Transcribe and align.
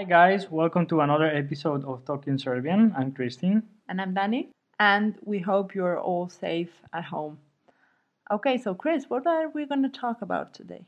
Hi 0.00 0.04
guys, 0.04 0.50
welcome 0.50 0.86
to 0.86 1.00
another 1.02 1.26
episode 1.26 1.84
of 1.84 2.06
Talking 2.06 2.38
Serbian. 2.38 2.94
I'm 2.96 3.12
Christine. 3.12 3.62
And 3.86 4.00
I'm 4.00 4.14
Dani. 4.14 4.48
And 4.78 5.14
we 5.26 5.40
hope 5.40 5.74
you're 5.74 6.00
all 6.00 6.30
safe 6.30 6.70
at 6.94 7.04
home. 7.04 7.36
Okay, 8.32 8.56
so 8.56 8.72
Chris, 8.72 9.04
what 9.10 9.26
are 9.26 9.50
we 9.50 9.66
going 9.66 9.82
to 9.82 9.90
talk 9.90 10.22
about 10.22 10.54
today? 10.54 10.86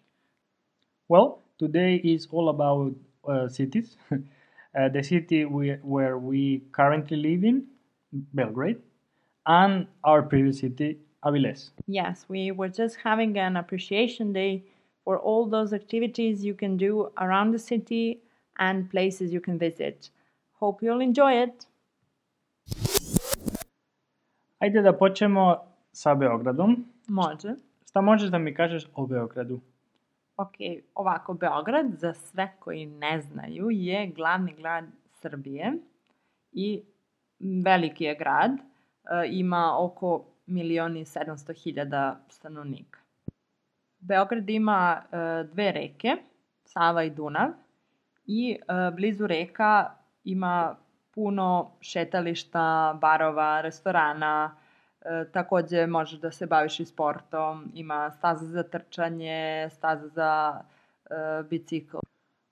Well, 1.09 1.43
today 1.59 1.96
is 1.96 2.27
all 2.30 2.48
about 2.48 2.95
uh, 3.29 3.48
cities. 3.48 3.98
uh, 4.12 4.88
the 4.88 5.02
city 5.02 5.45
we, 5.45 5.73
where 5.83 6.16
we 6.16 6.62
currently 6.73 7.19
live 7.19 7.45
in, 7.45 7.66
Belgrade, 8.33 8.80
and 9.45 9.88
our 10.05 10.23
previous 10.23 10.60
city, 10.60 11.01
Avilés. 11.23 11.69
Yes, 11.87 12.24
we 12.30 12.51
were 12.51 12.70
just 12.70 12.97
having 13.05 13.37
an 13.37 13.59
appreciation 13.59 14.33
day 14.33 14.65
for 15.05 15.19
all 15.19 15.47
those 15.47 15.74
activities 15.74 16.42
you 16.42 16.55
can 16.55 16.79
do 16.79 17.10
around 17.19 17.51
the 17.51 17.59
city 17.59 18.23
and 18.62 18.91
places 18.91 19.33
you 19.33 19.41
can 19.45 19.59
visit. 19.59 20.11
Hope 20.61 20.87
you'll 20.87 21.03
enjoy 21.03 21.45
it. 21.45 21.66
Ajde 24.59 24.83
da 24.83 24.93
počnemo 24.98 25.57
sa 25.93 26.15
Beogradom. 26.15 26.84
Može. 27.09 27.55
Šta 27.89 28.01
možeš 28.01 28.30
da 28.30 28.39
mi 28.39 28.55
kažeš 28.55 28.87
o 28.95 29.06
Beogradu? 29.06 29.61
Ok, 30.37 30.55
ovako, 30.95 31.34
Beograd, 31.34 31.87
za 31.98 32.15
sve 32.15 32.53
koji 32.59 32.87
ne 32.87 33.20
znaju, 33.20 33.70
je 33.70 34.06
glavni 34.06 34.55
grad 34.55 34.84
Srbije 35.12 35.73
i 36.53 36.83
veliki 37.65 38.05
je 38.05 38.15
grad. 38.15 38.51
E, 38.51 38.61
ima 39.31 39.77
oko 39.79 40.25
milioni 40.47 41.05
sedamsto 41.05 41.53
hiljada 41.53 42.20
stanovnika. 42.29 42.98
Beograd 43.98 44.51
ima 44.51 45.03
e, 45.03 45.17
dve 45.53 45.73
reke, 45.73 46.17
Sava 46.64 47.05
i 47.05 47.11
Dunav, 47.11 47.51
i 48.27 48.53
e, 48.53 48.91
blizu 48.91 49.27
reka 49.27 49.91
ima 50.25 50.77
puno 51.15 51.70
šetališta, 51.81 52.98
barova, 53.01 53.61
restorana, 53.61 54.56
e, 55.01 55.25
takođe 55.33 55.87
možeš 55.87 56.20
da 56.20 56.31
se 56.31 56.47
baviš 56.47 56.81
i 56.81 56.84
sportom, 56.84 57.70
ima 57.75 58.11
staza 58.11 58.47
za 58.47 58.62
trčanje, 58.62 59.69
staza 59.70 60.09
za 60.09 60.61
e, 61.11 61.42
bicikl. 61.51 61.98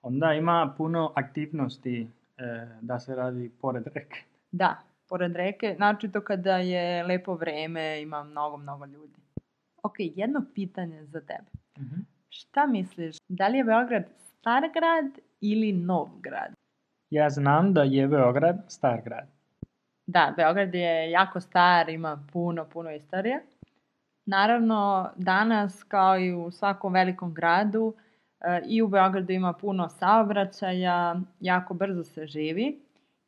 Onda 0.02 0.32
ima 0.32 0.74
puno 0.76 1.12
aktivnosti 1.16 2.10
e, 2.38 2.66
da 2.80 3.00
se 3.00 3.14
radi 3.14 3.50
pored 3.60 3.86
reke. 3.94 4.20
Da, 4.52 4.76
pored 5.08 5.36
reke, 5.36 5.76
to 6.12 6.20
kada 6.20 6.56
je 6.56 7.04
lepo 7.04 7.34
vreme, 7.34 8.02
ima 8.02 8.24
mnogo, 8.24 8.56
mnogo 8.56 8.84
ljudi. 8.86 9.20
Ok, 9.82 9.94
jedno 9.98 10.44
pitanje 10.54 11.04
za 11.04 11.20
tebe. 11.20 11.50
Mm 11.78 11.82
-hmm. 11.82 12.04
Šta 12.28 12.66
misliš, 12.66 13.16
da 13.28 13.48
li 13.48 13.58
je 13.58 13.64
Beograd 13.64 14.04
star 14.18 14.62
grad 14.74 15.29
ili 15.40 15.72
nov 15.72 16.08
grad? 16.20 16.52
Ja 17.10 17.30
znam 17.30 17.74
da 17.74 17.82
je 17.82 18.08
Beograd 18.08 18.56
star 18.68 19.00
grad. 19.04 19.28
Da, 20.06 20.34
Beograd 20.36 20.74
je 20.74 21.10
jako 21.10 21.40
star, 21.40 21.88
ima 21.88 22.24
puno, 22.32 22.64
puno 22.64 22.90
istorije. 22.90 23.42
Naravno, 24.26 25.10
danas, 25.16 25.84
kao 25.88 26.18
i 26.18 26.34
u 26.34 26.50
svakom 26.50 26.92
velikom 26.92 27.34
gradu, 27.34 27.94
e, 28.40 28.62
i 28.66 28.82
u 28.82 28.88
Beogradu 28.88 29.32
ima 29.32 29.52
puno 29.52 29.88
saobraćaja, 29.88 31.20
jako 31.40 31.74
brzo 31.74 32.04
se 32.04 32.26
živi 32.26 32.80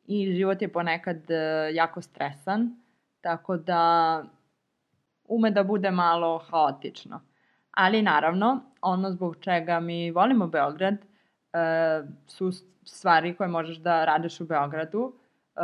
i 0.05 0.35
život 0.35 0.61
je 0.61 0.73
ponekad 0.73 1.31
e, 1.31 1.69
jako 1.73 2.01
stresan, 2.01 2.75
tako 3.21 3.57
da 3.57 4.23
ume 5.27 5.51
da 5.51 5.63
bude 5.63 5.91
malo 5.91 6.37
haotično. 6.37 7.21
Ali 7.71 8.01
naravno, 8.01 8.59
ono 8.81 9.11
zbog 9.11 9.35
čega 9.39 9.79
mi 9.79 10.11
volimo 10.11 10.47
Beograd 10.47 10.97
e, 11.53 12.03
su 12.27 12.51
stvari 12.83 13.35
koje 13.35 13.47
možeš 13.47 13.77
da 13.77 14.05
radiš 14.05 14.41
u 14.41 14.45
Beogradu. 14.45 15.13
E, 15.55 15.59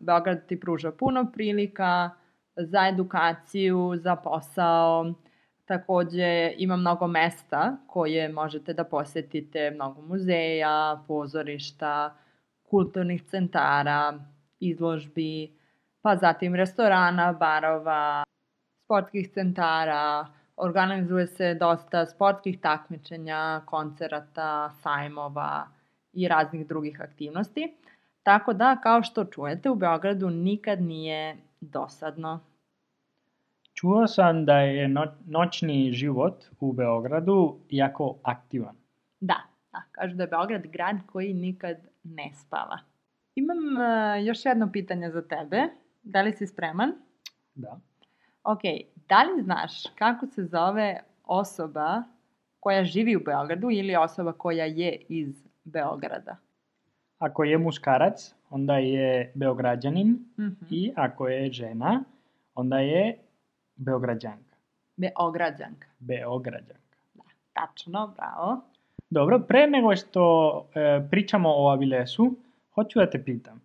Beograd 0.00 0.46
ti 0.46 0.60
pruža 0.60 0.92
puno 0.92 1.30
prilika 1.32 2.10
za 2.56 2.88
edukaciju, 2.88 3.92
za 3.96 4.16
posao, 4.16 5.14
Takođe 5.68 6.54
ima 6.56 6.76
mnogo 6.76 7.06
mesta 7.06 7.76
koje 7.86 8.28
možete 8.28 8.72
da 8.74 8.84
posetite, 8.84 9.70
mnogo 9.70 10.02
muzeja, 10.02 11.04
pozorišta, 11.08 12.16
kulturnih 12.62 13.22
centara, 13.22 14.14
izložbi, 14.60 15.52
pa 16.02 16.16
zatim 16.16 16.54
restorana, 16.54 17.32
barova, 17.32 18.24
sportskih 18.84 19.28
centara, 19.34 20.26
organizuje 20.58 21.26
se 21.26 21.54
dosta 21.54 22.06
sportskih 22.06 22.60
takmičenja, 22.60 23.60
koncerata, 23.64 24.70
sajmova 24.70 25.68
i 26.12 26.28
raznih 26.28 26.66
drugih 26.66 27.00
aktivnosti. 27.00 27.74
Tako 28.22 28.52
da, 28.52 28.76
kao 28.82 29.02
što 29.02 29.24
čujete, 29.24 29.70
u 29.70 29.74
Beogradu 29.74 30.30
nikad 30.30 30.82
nije 30.82 31.36
dosadno. 31.60 32.40
Čuo 33.74 34.06
sam 34.06 34.44
da 34.44 34.58
je 34.58 34.88
no, 34.88 35.06
noćni 35.26 35.92
život 35.92 36.44
u 36.60 36.72
Beogradu 36.72 37.56
jako 37.70 38.16
aktivan. 38.22 38.76
Da, 39.20 39.36
da, 39.72 39.82
kažu 39.92 40.14
da 40.14 40.22
je 40.22 40.28
Beograd 40.28 40.66
grad 40.66 40.96
koji 41.06 41.34
nikad 41.34 41.76
ne 42.04 42.30
spava. 42.34 42.78
Imam 43.34 43.58
uh, 43.58 44.26
još 44.26 44.44
jedno 44.44 44.72
pitanje 44.72 45.10
za 45.10 45.22
tebe. 45.22 45.62
Da 46.02 46.22
li 46.22 46.32
si 46.32 46.46
spreman? 46.46 46.92
Da. 47.54 47.80
Ok, 48.44 48.60
da 49.08 49.22
li 49.22 49.42
znaš 49.42 49.82
kako 49.94 50.26
se 50.26 50.44
zove 50.44 51.00
osoba 51.24 52.02
koja 52.60 52.84
živi 52.84 53.16
u 53.16 53.20
Beogradu 53.24 53.70
ili 53.70 53.96
osoba 53.96 54.32
koja 54.32 54.64
je 54.64 55.02
iz 55.08 55.46
Beograda? 55.64 56.36
Ako 57.18 57.44
je 57.44 57.58
muškarac, 57.58 58.34
onda 58.50 58.74
je 58.74 59.32
beograđanin 59.34 60.08
mm 60.08 60.42
-hmm. 60.42 60.66
i 60.70 60.92
ako 60.96 61.28
je 61.28 61.52
žena, 61.52 62.04
onda 62.54 62.78
je 62.78 63.18
beograđanka. 63.76 64.56
Beograđanka. 64.96 65.88
Beograđanka. 65.98 66.96
Da, 67.14 67.22
tačno, 67.52 68.14
bravo. 68.16 68.60
Dobro, 69.10 69.38
pre 69.38 69.66
nego 69.66 69.96
što 69.96 70.64
e, 70.74 71.08
pričamo 71.10 71.48
o 71.56 71.68
Avilesu, 71.68 72.34
hoću 72.74 72.98
da 72.98 73.10
te 73.10 73.24
pitam. 73.24 73.60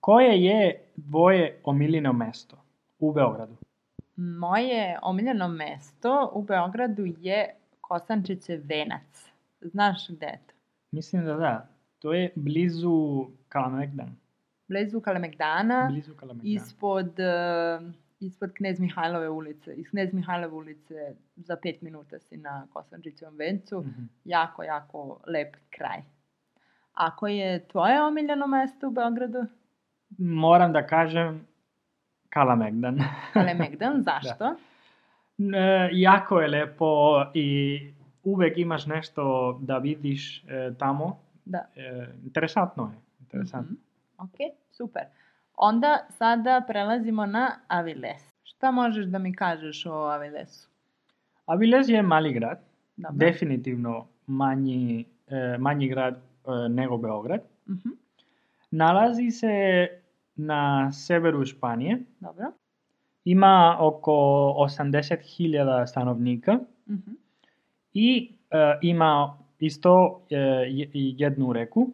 Koje 0.00 0.44
je 0.44 0.84
tvoje 1.10 1.60
omiljeno 1.64 2.12
mesto 2.12 2.56
u 2.98 3.12
Beogradu? 3.12 3.63
Moje 4.16 4.98
omiljeno 5.02 5.48
mesto 5.48 6.30
u 6.34 6.42
Beogradu 6.42 7.04
je 7.18 7.54
Kosančiće 7.80 8.60
venac. 8.64 9.32
Znaš 9.60 10.08
gde 10.08 10.26
je 10.26 10.40
to? 10.46 10.54
Mislim 10.90 11.24
da 11.24 11.34
da. 11.34 11.68
To 11.98 12.12
je 12.12 12.32
blizu 12.36 13.26
Kalemegdan. 13.48 14.16
Blizu 14.68 15.00
Kalemegdana. 15.00 15.88
Blizu 15.90 16.14
Kalemegdana. 16.14 16.54
Ispod, 16.54 17.06
uh, 17.06 17.92
ispod 18.20 18.52
Knez 18.52 18.80
Mihajlove 18.80 19.28
ulice. 19.28 19.74
Iz 19.74 19.90
Knez 19.90 20.12
Mihajlove 20.12 20.54
ulice 20.54 20.94
za 21.36 21.56
pet 21.62 21.82
minuta 21.82 22.18
si 22.18 22.36
na 22.36 22.66
Kosančićevom 22.72 23.36
vencu. 23.36 23.80
Mm 23.80 23.84
-hmm. 23.84 24.06
Jako, 24.24 24.62
jako 24.62 25.20
lep 25.26 25.56
kraj. 25.70 26.02
Ako 26.92 27.26
je 27.26 27.68
tvoje 27.68 28.02
omiljeno 28.02 28.46
mesto 28.46 28.88
u 28.88 28.90
Beogradu? 28.90 29.46
Moram 30.18 30.72
da 30.72 30.86
kažem 30.86 31.46
Kalemegdan. 32.34 32.98
Kalemegdan, 33.32 34.02
zašto? 34.02 34.44
da. 35.38 35.58
E, 35.58 35.88
jako 35.92 36.40
je 36.40 36.48
lepo 36.48 37.22
i 37.34 37.80
uvek 38.24 38.58
imaš 38.58 38.86
nešto 38.86 39.58
da 39.62 39.78
vidiš 39.78 40.44
e, 40.44 40.74
tamo. 40.78 41.18
Da. 41.44 41.58
E, 41.76 42.06
interesantno 42.24 42.92
je. 42.94 42.98
Interesantno. 43.20 43.72
Mm 43.72 43.78
-hmm. 44.18 44.24
Ok, 44.24 44.56
super. 44.70 45.02
Onda 45.56 45.98
sada 46.08 46.62
prelazimo 46.66 47.26
na 47.26 47.50
Aviles. 47.68 48.34
Šta 48.42 48.70
možeš 48.70 49.06
da 49.06 49.18
mi 49.18 49.34
kažeš 49.34 49.86
o 49.86 49.92
Avilesu? 49.92 50.68
Aviles 51.46 51.88
je 51.88 52.02
mali 52.02 52.32
grad. 52.32 52.58
Dobro. 52.96 53.16
Definitivno 53.16 54.06
manji, 54.26 55.04
e, 55.28 55.58
manji 55.58 55.88
grad 55.88 56.14
e, 56.14 56.68
nego 56.68 56.96
Beograd. 56.96 57.40
Mm 57.68 57.74
-hmm. 57.74 57.96
Nalazi 58.70 59.30
se 59.30 59.88
na 60.36 60.92
severu 60.92 61.44
Španije. 61.44 61.98
Dobro. 62.20 62.52
Ima 63.24 63.76
oko 63.80 64.12
80.000 64.58 65.86
stanovnika 65.86 66.58
-hmm. 66.86 67.14
i 67.92 68.34
e, 68.50 68.78
ima 68.82 69.38
isto 69.58 70.22
e, 70.30 70.36
jednu 70.94 71.52
reku. 71.52 71.90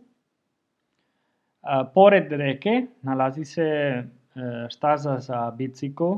A, 1.63 1.85
pored 1.95 2.33
reke 2.33 2.87
nalazi 3.03 3.45
se 3.45 3.63
e, 3.63 4.05
štaza 4.69 5.19
za 5.19 5.51
bicikl, 5.51 6.13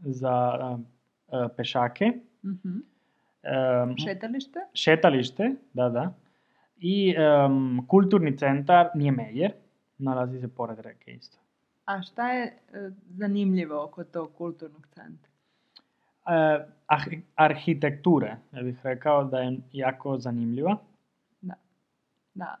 za 0.00 0.58
e, 1.32 1.48
pešake. 1.56 2.12
-hmm. 2.44 2.80
E, 3.42 3.94
Šetalište? 4.04 4.60
šetalište, 4.74 5.54
da, 5.74 5.88
da. 5.88 6.12
I 6.80 7.14
um, 7.46 7.86
kulturni 7.88 8.36
centar 8.36 8.88
Njemejer 8.94 9.52
nalazi 9.98 10.40
se 10.40 10.48
pored 10.48 10.78
reke 10.78 11.12
isto. 11.12 11.38
A 11.88 12.02
šta 12.02 12.32
je 12.32 12.44
e, 12.44 12.90
zanimljivo 13.08 13.84
oko 13.84 14.04
tog 14.04 14.34
kulturnog 14.34 14.86
centra? 14.86 15.30
E, 16.26 16.66
ah, 16.86 17.04
arhitektura, 17.34 18.36
ja 18.52 18.62
bih 18.62 18.80
rekao 18.82 19.24
da 19.24 19.38
je 19.38 19.58
jako 19.72 20.18
zanimljiva. 20.18 20.76
Da. 21.40 21.54
Da, 22.34 22.56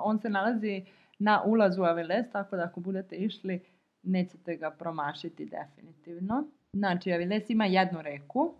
on 0.00 0.18
se 0.18 0.30
nalazi 0.30 0.84
na 1.18 1.42
ulazu 1.42 1.82
u 1.82 1.84
Aviles, 1.84 2.30
tako 2.32 2.56
da 2.56 2.64
ako 2.64 2.80
budete 2.80 3.16
išli, 3.16 3.60
nećete 4.02 4.56
ga 4.56 4.70
promašiti 4.70 5.46
definitivno. 5.46 6.44
Znači, 6.72 7.12
Aviles 7.12 7.50
ima 7.50 7.64
jednu 7.64 8.02
reku, 8.02 8.54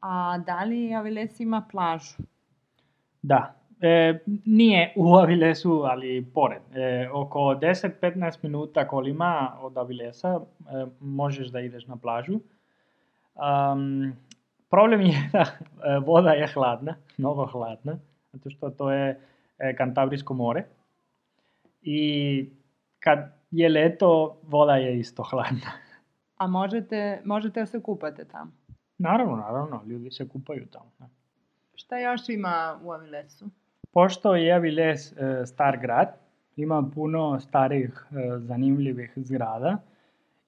a 0.00 0.38
da 0.38 0.64
li 0.64 0.94
Aviles 0.94 1.40
ima 1.40 1.66
plažu? 1.70 2.22
Da, 3.22 3.54
e, 3.80 4.18
nije 4.44 4.92
u 4.96 5.14
Avilesu, 5.14 5.82
ali 5.84 6.26
pored. 6.34 6.62
E, 6.74 7.08
oko 7.12 7.38
10-15 7.38 8.38
minuta 8.42 8.88
kolima 8.88 9.56
od 9.60 9.78
Avilesa 9.78 10.40
e, 10.40 10.86
možeš 11.00 11.48
da 11.48 11.60
ideš 11.60 11.86
na 11.86 11.96
plažu. 11.96 12.40
Um, 13.34 14.12
problem 14.70 15.00
je 15.00 15.30
da 15.32 15.40
e, 15.40 15.98
voda 15.98 16.30
je 16.30 16.46
hladna, 16.46 16.96
mnogo 17.18 17.46
hladna, 17.46 17.98
zato 18.32 18.50
što 18.50 18.70
to 18.70 18.92
je 18.92 19.20
e, 19.58 19.76
Kantabrijsko 19.76 20.34
more. 20.34 20.64
I 21.82 22.50
kad 23.00 23.18
je 23.50 23.68
leto, 23.68 24.40
voda 24.42 24.76
je 24.76 24.98
isto 24.98 25.22
hladna. 25.22 25.70
A 26.36 26.46
možete, 26.46 27.22
možete 27.24 27.60
da 27.60 27.66
se 27.66 27.82
kupate 27.82 28.24
tamo? 28.24 28.52
Naravno, 28.98 29.36
naravno, 29.36 29.82
ljudi 29.86 30.10
se 30.10 30.28
kupaju 30.28 30.66
tamo. 30.66 30.90
da. 30.98 31.08
Šta 31.74 31.98
još 31.98 32.28
ima 32.28 32.80
u 32.82 32.92
Avilesu? 32.92 33.50
Pošto 33.92 34.34
je 34.36 34.52
Aviles 34.54 35.12
e, 35.12 35.46
star 35.46 35.78
grad, 35.80 36.08
ima 36.56 36.90
puno 36.94 37.40
starih 37.40 38.06
e, 38.10 38.38
zanimljivih 38.38 39.12
zgrada 39.16 39.76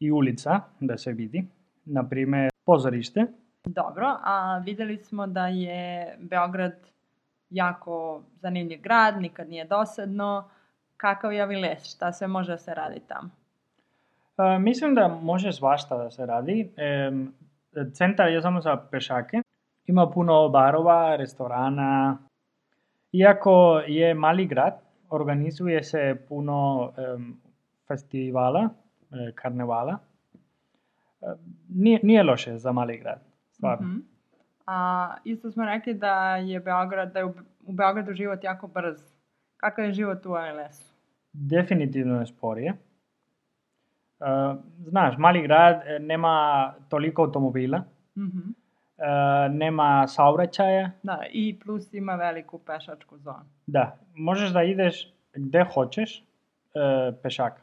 i 0.00 0.10
ulica 0.10 0.60
da 0.81 0.98
se 0.98 1.12
vidi. 1.12 1.46
Na 1.84 2.08
primjer, 2.08 2.50
pozorište. 2.66 3.26
Dobro, 3.64 4.16
a 4.25 4.58
vidjeli 4.64 4.96
smo 4.96 5.26
da 5.26 5.46
je 5.46 6.16
Beograd 6.20 6.72
jako 7.50 8.22
zanimljiv 8.40 8.81
grad, 8.81 9.20
nikad 9.20 9.48
nije 9.48 9.64
dosadno. 9.64 10.48
Kakav 10.96 11.32
je 11.32 11.42
Aviles? 11.42 11.94
Šta 11.94 12.12
sve 12.12 12.26
može 12.26 12.52
da 12.52 12.58
se 12.58 12.75
radi 12.75 13.00
tamo? 13.08 13.31
E, 14.38 14.58
mislim 14.58 14.94
da 14.94 15.08
može 15.22 15.52
svašta 15.52 15.96
da 15.96 16.10
se 16.10 16.26
radi. 16.26 16.72
E, 16.76 17.10
centar 17.92 18.28
je 18.28 18.42
samo 18.42 18.60
za 18.60 18.76
pešake. 18.90 19.42
Ima 19.87 20.10
puno 20.10 20.48
barova, 20.48 21.16
restorana. 21.16 22.19
Iako 23.12 23.83
je 23.87 24.15
mali 24.15 24.47
grad, 24.47 24.81
organizuje 25.11 25.83
se 25.83 26.17
puno 26.29 26.93
em, 26.97 27.41
festivala, 27.89 28.69
e, 29.11 29.33
karnevala. 29.35 29.99
E, 31.23 31.27
nije, 31.69 32.01
nije 32.03 32.23
loše 32.23 32.59
za 32.59 32.73
mali 32.73 32.99
grad, 32.99 33.21
stvarno. 33.51 33.89
Mhm. 33.89 33.99
A 34.67 35.09
isto 35.25 35.51
smo 35.51 35.65
rekli 35.65 35.95
da 35.95 36.37
je 36.37 36.61
Beograd, 36.61 37.12
da 37.12 37.19
je 37.19 37.25
u, 37.25 37.73
Beogradu 37.73 38.12
život 38.12 38.45
jako 38.45 38.67
brz. 38.67 39.01
Kakav 39.57 39.85
je 39.85 39.93
život 39.93 40.27
u 40.27 40.33
Avilesu? 40.33 40.95
Definitivno 41.33 42.21
je 42.21 42.27
sporije. 42.27 42.71
E, 42.71 42.75
znaš, 44.87 45.15
mali 45.19 45.43
grad 45.43 45.83
nema 46.01 46.75
toliko 46.89 47.23
automobila, 47.23 47.83
Mhm. 48.17 48.41
E, 49.00 49.06
nema 49.49 50.06
saobraćaja, 50.06 50.91
Da, 51.02 51.23
i 51.31 51.58
plus 51.58 51.93
ima 51.93 52.14
veliku 52.14 52.58
pešačku 52.61 53.19
zonu. 53.19 53.44
Da, 53.67 53.97
možeš 54.14 54.50
da 54.50 54.62
ideš 54.62 54.94
gde 55.35 55.64
hoćeš 55.64 56.19
e, 56.19 56.23
pešaka. 57.23 57.62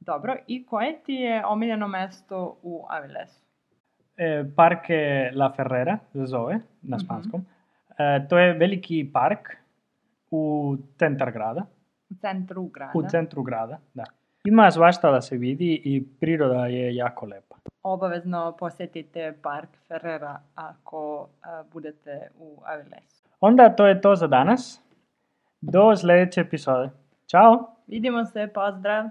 Dobro, 0.00 0.36
i 0.46 0.66
koje 0.66 1.02
ti 1.02 1.14
je 1.14 1.46
omiljeno 1.46 1.88
mesto 1.88 2.58
u 2.62 2.84
Avilesu? 2.90 3.40
E, 4.16 4.44
Parque 4.56 4.96
La 5.34 5.52
Ferrera 5.52 5.98
se 6.02 6.26
zove 6.26 6.54
na 6.82 6.96
Mhm. 6.96 7.04
španskom. 7.04 7.44
E, 7.90 8.28
to 8.28 8.38
je 8.38 8.52
veliki 8.52 9.10
park 9.12 9.48
u 10.30 10.42
centar 10.98 11.32
grada, 11.32 11.62
U 12.10 12.14
centru 12.14 12.64
grada. 12.64 12.92
u 12.94 13.02
centru 13.02 13.42
grada, 13.42 13.78
da. 13.94 14.04
Ima 14.44 14.70
svašta 14.70 15.10
da 15.10 15.20
se 15.20 15.36
vidi 15.36 15.82
i 15.84 16.04
priroda 16.20 16.66
je 16.66 16.94
jako 16.94 17.26
lepa. 17.26 17.53
Obavezno 17.82 18.56
posjetite 18.58 19.34
Park 19.42 19.68
Ferrera 19.88 20.40
ako 20.54 21.28
a, 21.42 21.62
budete 21.72 22.28
u 22.38 22.58
Avilesu. 22.64 23.24
Onda 23.40 23.76
to 23.76 23.86
je 23.86 24.00
to 24.00 24.16
za 24.16 24.26
danas. 24.26 24.80
Do 25.60 25.96
sljedeće 25.96 26.40
epizode. 26.40 26.90
Ćao! 27.26 27.74
Vidimo 27.86 28.24
se, 28.24 28.48
pozdrav! 28.54 29.04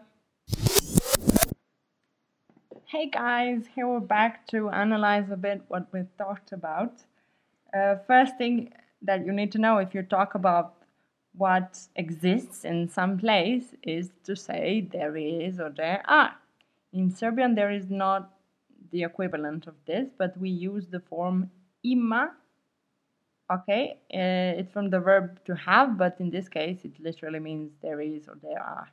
Hey 2.92 3.10
guys, 3.10 3.68
here 3.76 3.88
we're 3.88 4.08
back 4.08 4.46
to 4.52 4.70
analyze 4.70 5.34
a 5.34 5.36
bit 5.36 5.62
what 5.70 5.84
we 5.94 6.06
talked 6.18 6.54
about. 6.54 6.92
Uh, 7.74 7.98
first 8.08 8.38
thing 8.38 8.70
that 9.06 9.26
you 9.26 9.34
need 9.34 9.52
to 9.52 9.58
know 9.58 9.80
if 9.80 9.96
you 9.96 10.04
talk 10.04 10.36
about 10.36 10.66
what 11.38 11.90
exists 11.96 12.64
in 12.64 12.88
some 12.88 13.18
place 13.18 13.76
is 13.82 14.12
to 14.24 14.36
say 14.36 14.82
there 14.92 15.18
is 15.18 15.60
or 15.60 15.72
there 15.72 16.04
are. 16.08 16.36
In 16.92 17.10
Serbian, 17.10 17.56
there 17.56 17.72
is 17.72 17.90
not 17.90 18.30
the 18.94 19.04
equivalent 19.04 19.68
of 19.68 19.76
this, 19.86 20.08
but 20.18 20.38
we 20.38 20.50
use 20.50 20.88
the 20.88 21.02
form 21.02 21.50
ima. 21.84 22.32
Okay, 23.52 23.84
uh, 24.14 24.60
it's 24.60 24.72
from 24.72 24.90
the 24.90 25.00
verb 25.00 25.44
to 25.46 25.54
have, 25.56 25.98
but 25.98 26.16
in 26.20 26.30
this 26.30 26.48
case, 26.48 26.80
it 26.86 26.94
literally 27.00 27.40
means 27.40 27.72
there 27.82 28.00
is 28.00 28.28
or 28.30 28.38
there 28.42 28.62
are. 28.62 28.88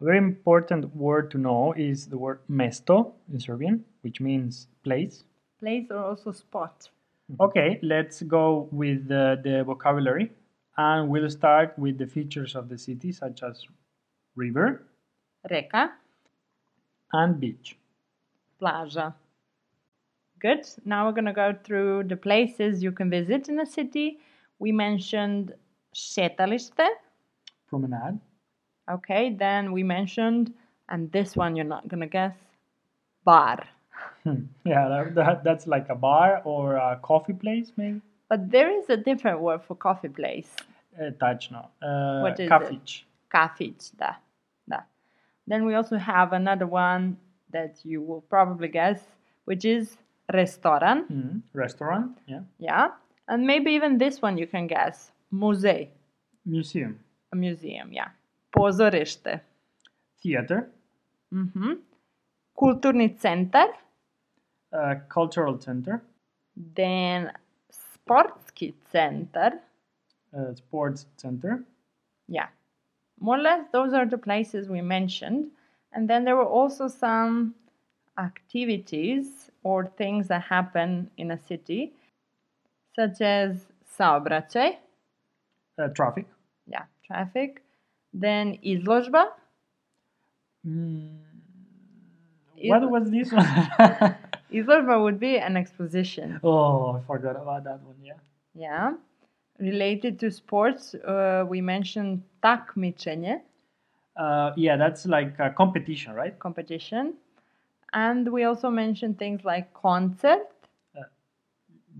A 0.00 0.04
very 0.04 0.18
important 0.18 0.94
word 0.94 1.30
to 1.32 1.38
know 1.38 1.74
is 1.76 2.06
the 2.06 2.16
word 2.16 2.38
mesto 2.48 3.12
in 3.32 3.40
Serbian, 3.40 3.84
which 4.02 4.20
means 4.20 4.68
place. 4.84 5.24
Place 5.58 5.86
or 5.90 5.98
also 5.98 6.30
spot. 6.30 6.88
Okay, 7.40 7.80
let's 7.82 8.22
go 8.22 8.68
with 8.70 9.08
the, 9.08 9.40
the 9.42 9.64
vocabulary 9.64 10.30
and 10.76 11.08
we'll 11.08 11.28
start 11.28 11.76
with 11.76 11.98
the 11.98 12.06
features 12.06 12.54
of 12.54 12.68
the 12.68 12.78
city 12.78 13.10
such 13.12 13.42
as 13.42 13.66
river 14.36 14.84
Reka, 15.50 15.92
and 17.12 17.40
beach. 17.40 17.76
plaža. 18.60 19.14
Good. 20.40 20.66
Now 20.84 21.06
we're 21.06 21.12
going 21.12 21.24
to 21.24 21.32
go 21.32 21.54
through 21.64 22.04
the 22.04 22.16
places 22.16 22.82
you 22.82 22.92
can 22.92 23.10
visit 23.10 23.48
in 23.48 23.60
a 23.60 23.66
city. 23.66 24.18
We 24.58 24.72
mentioned 24.72 25.52
šetalište. 25.94 26.86
Promenade. 27.68 28.20
Okay, 28.90 29.34
then 29.34 29.72
we 29.72 29.82
mentioned, 29.82 30.52
and 30.88 31.10
this 31.12 31.36
one 31.36 31.56
you're 31.56 31.64
not 31.64 31.88
going 31.88 32.00
to 32.00 32.06
guess, 32.06 32.34
bar. 33.24 33.64
Hmm. 34.24 34.44
Yeah, 34.64 34.88
that, 34.88 35.14
that, 35.14 35.44
that's 35.44 35.66
like 35.66 35.88
a 35.90 35.94
bar 35.94 36.40
or 36.44 36.76
a 36.76 36.98
coffee 37.02 37.34
place, 37.34 37.72
maybe. 37.76 38.00
But 38.28 38.50
there 38.50 38.70
is 38.70 38.88
a 38.88 38.96
different 38.96 39.40
word 39.40 39.62
for 39.62 39.74
coffee 39.74 40.08
place. 40.08 40.54
Uh, 40.98 41.10
tačno. 41.20 41.68
Uh, 41.82 42.20
What 42.22 42.40
is 42.40 42.46
it? 42.46 42.50
kafić. 42.50 43.02
Kafić, 43.34 43.96
da, 43.98 44.14
da. 44.68 44.80
Then 45.46 45.64
we 45.64 45.74
also 45.74 45.96
have 45.96 46.32
another 46.32 46.66
one 46.66 47.16
that 47.50 47.84
you 47.84 48.02
will 48.02 48.22
probably 48.22 48.68
guess, 48.68 49.00
which 49.44 49.64
is 49.64 49.96
restoran. 50.32 51.04
Mhm. 51.08 51.42
Restaurant. 51.54 52.18
Yeah. 52.26 52.42
Yeah. 52.58 52.88
And 53.28 53.46
maybe 53.46 53.72
even 53.72 53.98
this 53.98 54.22
one 54.22 54.38
you 54.38 54.46
can 54.46 54.66
guess. 54.66 55.12
Muzej, 55.32 55.88
Museum. 56.46 56.98
a 57.32 57.36
museum, 57.36 57.92
yeah. 57.92 58.08
Pozorište. 58.56 59.40
Theater. 60.22 60.70
Mm-hmm. 61.32 61.72
Kulturni 62.56 63.18
centar. 63.20 63.68
Uh, 64.72 64.94
cultural 65.08 65.60
center. 65.60 66.02
Then 66.56 67.30
sportski 67.70 68.72
centar. 68.92 69.60
Uh, 70.32 70.54
sports 70.54 71.06
center. 71.16 71.62
Yeah. 72.26 72.48
More 73.20 73.36
or 73.36 73.42
less, 73.42 73.66
those 73.72 73.92
are 73.92 74.06
the 74.06 74.18
places 74.18 74.68
we 74.68 74.80
mentioned. 74.80 75.50
And 75.92 76.08
then 76.08 76.24
there 76.24 76.36
were 76.36 76.46
also 76.48 76.88
some 76.88 77.54
activities 78.18 79.50
or 79.62 79.86
things 79.96 80.28
that 80.28 80.42
happen 80.42 81.10
in 81.16 81.30
a 81.30 81.38
city, 81.38 81.92
such 82.96 83.20
as 83.20 83.66
saobraćaj, 83.98 84.72
Uh, 85.78 85.88
traffic. 85.94 86.26
yeah, 86.66 86.84
traffic. 87.06 87.62
Then 88.12 88.58
izložba, 88.62 89.24
Mm. 90.66 91.18
What 92.68 92.90
was 92.90 93.10
this 93.10 93.32
one? 93.32 93.44
Izložba 94.52 95.00
would 95.02 95.20
be 95.20 95.38
an 95.38 95.56
exposition. 95.56 96.40
oh, 96.42 96.96
I 96.96 97.00
forgot 97.06 97.36
about 97.36 97.64
that 97.64 97.80
one. 97.82 97.96
Yeah. 98.02 98.18
Yeah. 98.54 98.94
Related 99.60 100.18
to 100.20 100.30
sports, 100.30 100.94
uh, 100.94 101.44
we 101.48 101.60
mentioned 101.60 102.22
takmičenje, 102.42 103.40
Uh, 104.16 104.52
yeah, 104.56 104.76
that's 104.76 105.06
like 105.06 105.38
a 105.38 105.50
competition, 105.50 106.12
right? 106.14 106.36
competition. 106.40 107.14
And 107.92 108.30
we 108.32 108.44
also 108.44 108.70
mentioned 108.70 109.18
things 109.18 109.44
like 109.44 109.72
concert, 109.74 110.46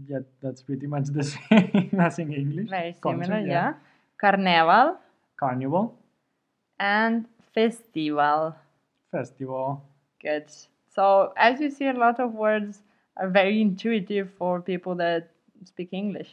Yeah, 0.06 0.20
that's 0.40 0.62
pretty 0.62 0.86
much 0.86 1.06
the 1.08 1.24
same 1.34 1.90
as 1.98 2.18
in 2.20 2.32
English. 2.32 2.70
very 2.70 2.94
similar, 3.02 3.40
yeah. 3.40 3.74
Carnival. 4.20 4.96
Carnival, 5.36 5.94
and 6.78 7.26
festival. 7.54 8.54
festival. 9.10 9.82
Good. 10.22 10.46
So, 10.94 11.32
as 11.36 11.60
you 11.60 11.70
see, 11.70 11.86
a 11.88 11.92
lot 11.92 12.20
of 12.20 12.32
words 12.34 12.82
are 13.16 13.28
very 13.28 13.60
intuitive 13.60 14.30
for 14.38 14.60
people 14.60 14.94
that 14.96 15.30
speak 15.64 15.88
English. 15.92 16.30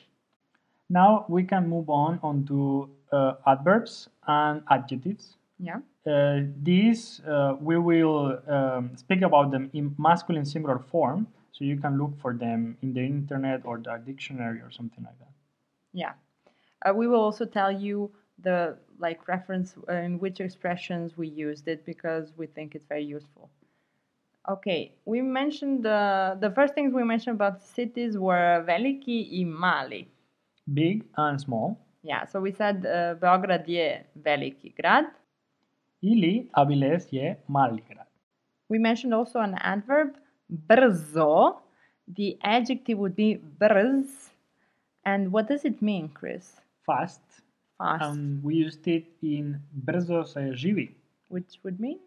Now 0.90 1.26
we 1.28 1.44
can 1.44 1.68
move 1.68 1.90
on 1.90 2.20
onto 2.22 2.88
uh, 3.12 3.34
adverbs 3.48 4.10
and 4.28 4.62
adjectives. 4.70 5.38
Yeah. 5.60 5.80
Uh, 6.06 6.42
these 6.62 7.20
uh, 7.28 7.56
we 7.60 7.78
will 7.78 8.40
um, 8.48 8.92
speak 8.96 9.22
about 9.24 9.52
them 9.52 9.70
in 9.74 9.96
masculine 9.98 10.46
singular 10.46 10.78
form, 10.78 11.28
so 11.52 11.64
you 11.64 11.78
can 11.78 11.98
look 11.98 12.12
for 12.22 12.34
them 12.34 12.78
in 12.84 12.94
the 12.94 13.00
internet 13.00 13.62
or 13.66 13.80
the 13.80 14.00
dictionary 14.06 14.60
or 14.60 14.70
something 14.70 15.04
like 15.04 15.18
that. 15.20 15.32
Yeah. 15.94 16.14
Uh, 16.86 16.94
we 16.94 17.08
will 17.08 17.22
also 17.22 17.46
tell 17.46 17.72
you 17.72 18.12
the 18.44 18.78
like 19.00 19.28
reference 19.28 19.76
in 19.90 20.20
which 20.20 20.40
expressions 20.40 21.18
we 21.18 21.28
used 21.28 21.68
it 21.68 21.86
because 21.86 22.34
we 22.38 22.46
think 22.48 22.76
it's 22.76 22.86
very 22.86 23.04
useful. 23.04 23.50
Okay, 24.48 24.94
we 25.06 25.22
mentioned 25.22 25.84
the 25.84 26.38
the 26.40 26.52
first 26.52 26.76
things 26.76 26.94
we 26.94 27.04
mentioned 27.04 27.36
about 27.36 27.62
cities 27.62 28.16
were 28.16 28.64
veliki 28.68 29.42
i 29.42 29.44
mali. 29.44 30.08
Big 30.72 31.04
and 31.18 31.42
small. 31.42 31.80
Yeah, 32.04 32.26
so 32.26 32.40
we 32.40 32.52
said 32.52 32.86
uh, 32.86 33.16
Beograd 33.16 33.66
je 33.66 34.04
veliki 34.22 34.76
grad. 34.76 35.06
Ili 36.06 36.48
Avilés 36.54 37.08
je. 37.12 37.36
We 38.70 38.80
mentioned 38.80 39.14
also 39.14 39.40
an 39.40 39.56
adverb, 39.56 40.16
brzo. 40.50 41.62
The 42.08 42.38
adjective 42.42 42.98
would 43.00 43.16
be 43.16 43.42
brz. 43.60 44.30
And 45.04 45.32
what 45.32 45.48
does 45.48 45.66
it 45.66 45.82
mean, 45.82 46.10
Chris? 46.10 46.62
Fast. 46.86 47.22
Fast. 47.78 48.04
And 48.04 48.44
we 48.44 48.66
used 48.66 48.88
it 48.88 49.06
in 49.22 49.62
brzo 49.86 50.24
se 50.24 50.54
živi. 50.54 50.96
which 51.30 51.60
would 51.64 51.80
mean? 51.80 52.00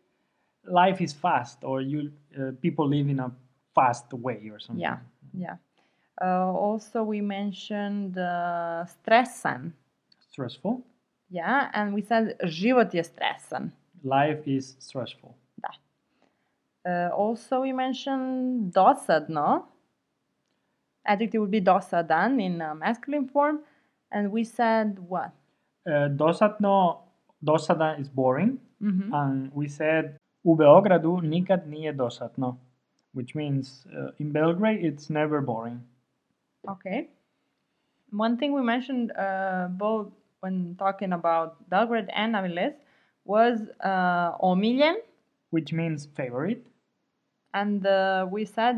Life 0.64 1.00
is 1.00 1.12
fast, 1.12 1.64
or 1.64 1.80
you 1.80 2.10
uh, 2.38 2.52
people 2.60 2.88
live 2.88 3.08
in 3.08 3.20
a 3.20 3.30
fast 3.74 4.12
way 4.12 4.50
or 4.50 4.58
something. 4.58 4.82
Yeah, 4.82 4.98
yeah. 5.32 5.56
Uh, 6.20 6.52
also, 6.52 7.02
we 7.02 7.20
mentioned 7.20 8.18
uh, 8.18 8.84
stresan. 8.86 9.72
Stressful. 10.30 10.82
Yeah, 11.30 11.70
and 11.72 11.94
we 11.94 12.02
said 12.02 12.36
život 12.44 12.92
je 12.92 13.02
stresan. 13.02 13.70
Life 14.04 14.46
is 14.46 14.76
stressful. 14.78 15.34
Da. 15.60 15.70
Uh, 16.84 17.10
also, 17.14 17.60
we 17.60 17.72
mentioned 17.72 18.72
dosadno. 18.72 19.64
Adjective 21.04 21.40
would 21.40 21.50
be 21.50 21.60
dosadan 21.60 22.40
in 22.40 22.60
uh, 22.62 22.74
masculine 22.74 23.28
form. 23.28 23.60
And 24.10 24.30
we 24.30 24.44
said 24.44 24.98
what? 25.08 25.32
Uh, 25.86 26.08
dosadno, 26.08 26.98
dosadan 27.44 28.00
is 28.00 28.08
boring, 28.08 28.58
Mhm. 28.80 29.12
and 29.12 29.50
we 29.54 29.68
said 29.68 30.18
u 30.44 30.54
Beogradu 30.56 31.20
nikad 31.22 31.66
nije 31.68 31.92
dosadno, 31.92 32.56
which 33.12 33.34
means 33.34 33.86
uh, 33.86 34.10
in 34.18 34.32
Belgrade 34.32 34.80
it's 34.84 35.10
never 35.10 35.40
boring. 35.40 35.80
Okay. 36.68 37.08
One 38.12 38.36
thing 38.36 38.52
we 38.54 38.62
mentioned 38.62 39.12
uh, 39.12 39.68
both 39.70 40.08
when 40.40 40.74
talking 40.78 41.12
about 41.12 41.68
Belgrade 41.68 42.08
and 42.14 42.34
Avilés 42.34 42.74
was 43.28 43.60
uh, 43.84 44.36
omiljen, 44.40 44.96
which 45.50 45.72
means 45.72 46.08
favorite. 46.16 46.64
and 47.54 47.86
uh, 47.86 48.26
we 48.32 48.44
said 48.46 48.76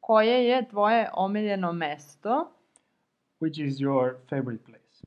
koje 0.00 0.44
je 0.48 0.68
tvoje 0.68 1.08
omiljeno 1.14 1.72
mesto. 1.72 2.52
which 3.40 3.58
is 3.58 3.80
your 3.80 4.16
favorite 4.30 4.64
place. 4.64 5.02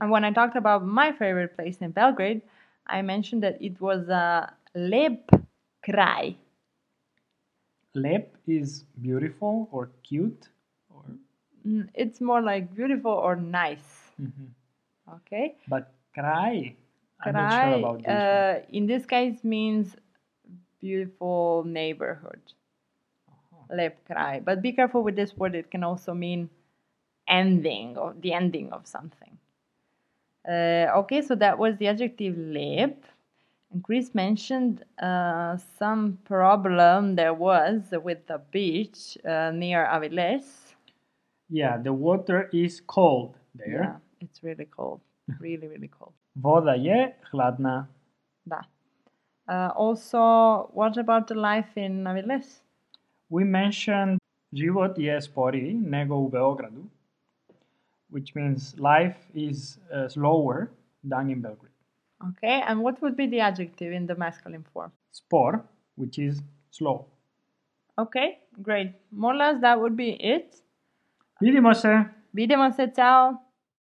And 0.00 0.10
when 0.12 0.24
I 0.24 0.32
talked 0.32 0.56
about 0.56 0.82
my 0.86 1.12
favorite 1.12 1.56
place 1.56 1.84
in 1.84 1.92
Belgrade, 1.92 2.40
I 2.86 3.02
mentioned 3.02 3.42
that 3.42 3.56
it 3.60 3.80
was 3.80 4.08
a 4.08 4.48
lep 4.74 5.30
kraj. 5.84 6.34
Lep 7.94 8.36
is 8.46 8.84
beautiful 9.00 9.68
or 9.72 9.90
cute, 10.02 10.48
or 10.90 11.04
Mm, 11.66 11.88
It's 11.94 12.20
more 12.20 12.42
like 12.42 12.74
beautiful 12.74 13.12
or 13.12 13.36
nice. 13.36 14.12
Mhm. 14.20 14.54
Okay. 15.16 15.56
but 15.68 15.92
kraj. 16.14 16.74
I'm 17.20 17.32
not 17.32 17.52
sure 17.52 17.78
about 17.78 17.98
this. 17.98 18.08
uh, 18.08 18.60
in 18.72 18.86
this 18.86 19.06
case 19.06 19.44
means 19.44 19.96
beautiful 20.80 21.64
neighborhood. 21.66 22.40
Uh-huh. 23.28 23.76
Lep. 23.76 23.98
But 24.44 24.62
be 24.62 24.72
careful 24.72 25.02
with 25.02 25.16
this 25.16 25.36
word, 25.36 25.54
it 25.54 25.70
can 25.70 25.82
also 25.82 26.14
mean 26.14 26.50
ending 27.28 27.96
or 27.96 28.14
the 28.20 28.32
ending 28.32 28.72
of 28.72 28.86
something. 28.86 29.38
Uh, 30.46 30.92
okay, 30.98 31.22
so 31.22 31.34
that 31.34 31.58
was 31.58 31.76
the 31.78 31.88
adjective 31.88 32.36
lep. 32.36 33.04
And 33.72 33.82
Chris 33.82 34.14
mentioned 34.14 34.84
uh, 35.02 35.56
some 35.78 36.18
problem 36.24 37.16
there 37.16 37.34
was 37.34 37.82
with 37.92 38.26
the 38.26 38.40
beach 38.50 39.16
uh, 39.24 39.50
near 39.52 39.86
Avilés. 39.86 40.44
Yeah, 41.48 41.78
the 41.78 41.92
water 41.92 42.50
is 42.52 42.80
cold 42.86 43.36
there. 43.54 43.68
Yeah, 43.68 43.76
there. 43.76 44.00
it's 44.20 44.42
really 44.42 44.66
cold. 44.66 45.00
Really, 45.40 45.66
really 45.66 45.88
cold. 45.88 46.12
Voda 46.34 46.74
je 46.74 47.14
hladna. 47.30 47.86
Da. 48.44 48.60
Uh, 49.48 49.70
also, 49.76 50.18
what 50.72 50.98
about 50.98 51.26
the 51.28 51.34
life 51.34 51.80
in 51.80 52.04
Avilés? 52.04 52.62
We 53.30 53.44
mentioned 53.44 54.18
život 54.52 54.98
je 54.98 55.20
sporiji 55.20 55.74
nego 55.74 56.16
u 56.16 56.28
Beogradu, 56.28 56.84
which 58.10 58.34
means 58.34 58.74
life 58.78 59.18
is 59.34 59.78
uh, 59.92 60.08
slower 60.08 60.68
than 61.10 61.30
in 61.30 61.42
Belgrade. 61.42 61.74
Okay, 62.28 62.62
and 62.66 62.80
what 62.80 63.02
would 63.02 63.16
be 63.16 63.26
the 63.26 63.40
adjective 63.40 63.92
in 63.92 64.06
the 64.06 64.14
masculine 64.14 64.64
form? 64.72 64.92
Spor, 65.10 65.60
which 65.96 66.18
is 66.18 66.42
slow. 66.70 67.06
Okay, 67.98 68.38
great. 68.62 68.92
More 69.10 69.34
or 69.34 69.36
less, 69.36 69.60
that 69.60 69.80
would 69.80 69.96
be 69.96 70.10
it. 70.10 70.56
Vidimo 71.42 71.74
se! 71.74 72.06
Vidimo 72.32 72.72
se, 72.72 72.92
ciao! 72.96 73.43